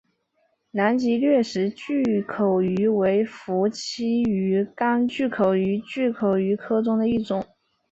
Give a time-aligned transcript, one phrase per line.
[0.71, 7.45] 南极掠食巨口鱼为辐鳍鱼纲巨口鱼目巨口鱼科的其中一种。